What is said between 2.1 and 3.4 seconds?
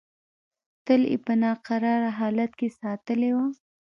حالت کې ساتلې